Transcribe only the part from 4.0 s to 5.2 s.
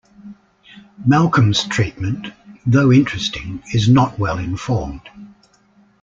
well informed.